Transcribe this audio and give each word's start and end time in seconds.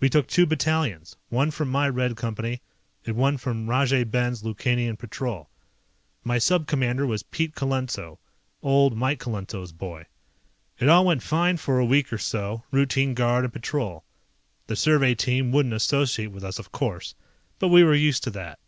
We 0.00 0.08
took 0.08 0.26
two 0.26 0.46
battalions, 0.46 1.16
one 1.28 1.50
from 1.50 1.68
my 1.68 1.86
Red 1.90 2.16
Company, 2.16 2.62
and 3.04 3.14
one 3.14 3.36
from 3.36 3.68
Rajay 3.68 4.04
Ben's 4.04 4.42
Lukanian 4.42 4.96
Patrol. 4.98 5.50
My 6.24 6.38
Sub 6.38 6.66
Commander 6.66 7.06
was 7.06 7.22
Pete 7.22 7.54
Colenso, 7.54 8.18
old 8.62 8.96
Mike 8.96 9.20
Colenso's 9.20 9.72
boy. 9.72 10.06
It 10.78 10.88
all 10.88 11.04
went 11.04 11.22
fine 11.22 11.58
for 11.58 11.78
a 11.78 11.84
week 11.84 12.10
or 12.10 12.16
so, 12.16 12.64
routine 12.70 13.12
guard 13.12 13.44
and 13.44 13.52
patrol. 13.52 14.04
The 14.66 14.76
survey 14.76 15.14
team 15.14 15.52
wouldn't 15.52 15.74
associate 15.74 16.32
with 16.32 16.42
us, 16.42 16.58
of 16.58 16.72
course, 16.72 17.14
but 17.58 17.68
we 17.68 17.84
were 17.84 17.94
used 17.94 18.24
to 18.24 18.30
that. 18.30 18.58